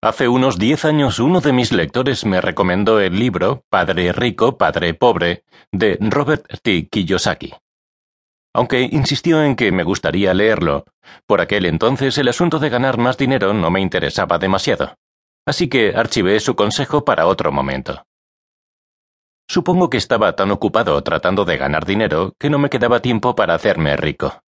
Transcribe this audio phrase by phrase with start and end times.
[0.00, 4.94] Hace unos diez años uno de mis lectores me recomendó el libro Padre Rico, Padre
[4.94, 6.86] Pobre de Robert T.
[6.86, 7.52] Kiyosaki.
[8.54, 10.84] Aunque insistió en que me gustaría leerlo,
[11.26, 14.94] por aquel entonces el asunto de ganar más dinero no me interesaba demasiado,
[15.44, 18.04] así que archivé su consejo para otro momento.
[19.50, 23.54] Supongo que estaba tan ocupado tratando de ganar dinero que no me quedaba tiempo para
[23.54, 24.42] hacerme rico.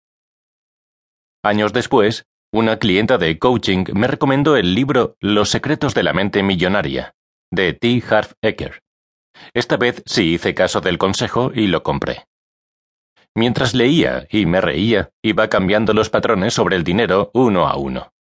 [1.43, 6.43] Años después, una clienta de coaching me recomendó el libro Los secretos de la mente
[6.43, 7.15] millonaria,
[7.51, 8.03] de T.
[8.09, 8.83] Harv Eker.
[9.53, 12.27] Esta vez sí hice caso del consejo y lo compré.
[13.35, 18.13] Mientras leía y me reía, iba cambiando los patrones sobre el dinero uno a uno.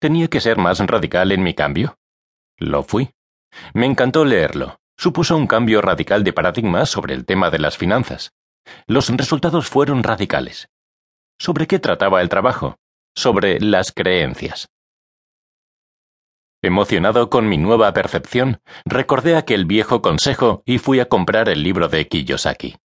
[0.00, 1.96] ¿Tenía que ser más radical en mi cambio?
[2.58, 3.10] Lo fui.
[3.72, 4.80] Me encantó leerlo.
[4.98, 8.32] Supuso un cambio radical de paradigma sobre el tema de las finanzas.
[8.86, 10.68] Los resultados fueron radicales.
[11.38, 12.76] ¿Sobre qué trataba el trabajo?
[13.14, 14.68] Sobre las creencias.
[16.62, 21.88] Emocionado con mi nueva percepción, recordé aquel viejo consejo y fui a comprar el libro
[21.88, 22.76] de Kiyosaki.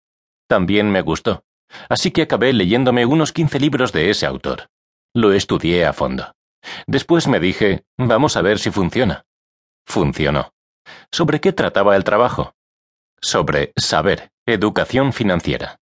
[0.47, 1.43] También me gustó,
[1.89, 4.69] así que acabé leyéndome unos quince libros de ese autor.
[5.13, 6.33] Lo estudié a fondo.
[6.87, 9.25] Después me dije, vamos a ver si funciona.
[9.85, 10.53] Funcionó.
[11.11, 12.53] ¿Sobre qué trataba el trabajo?
[13.21, 15.79] Sobre saber, educación financiera.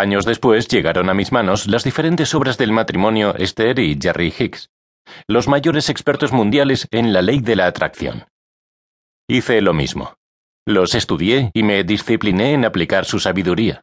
[0.00, 4.70] Años después llegaron a mis manos las diferentes obras del matrimonio Esther y Jerry Hicks,
[5.28, 8.24] los mayores expertos mundiales en la ley de la atracción.
[9.28, 10.14] Hice lo mismo.
[10.66, 13.82] Los estudié y me discipliné en aplicar su sabiduría.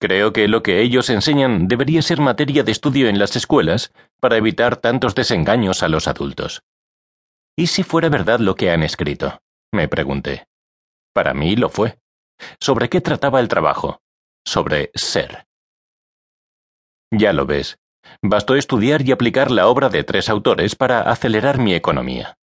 [0.00, 4.38] Creo que lo que ellos enseñan debería ser materia de estudio en las escuelas para
[4.38, 6.62] evitar tantos desengaños a los adultos.
[7.54, 9.38] ¿Y si fuera verdad lo que han escrito?
[9.70, 10.46] me pregunté.
[11.12, 11.98] Para mí lo fue.
[12.58, 14.00] ¿Sobre qué trataba el trabajo?
[14.46, 15.46] Sobre ser.
[17.10, 17.78] Ya lo ves,
[18.22, 22.38] bastó estudiar y aplicar la obra de tres autores para acelerar mi economía.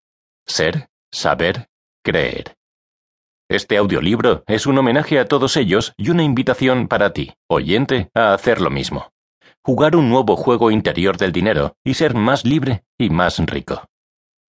[0.47, 1.69] Ser, saber,
[2.03, 2.57] creer.
[3.49, 8.33] Este audiolibro es un homenaje a todos ellos y una invitación para ti, oyente, a
[8.33, 9.11] hacer lo mismo.
[9.63, 13.90] Jugar un nuevo juego interior del dinero y ser más libre y más rico.